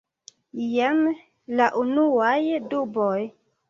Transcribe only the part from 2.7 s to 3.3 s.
duboj.